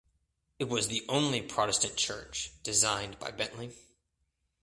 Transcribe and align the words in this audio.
It 0.57 0.63
was 0.63 0.87
the 0.87 1.05
only 1.07 1.43
Protestant 1.43 1.95
church 1.95 2.53
designed 2.63 3.19
by 3.19 3.29
Bentley. 3.29 3.71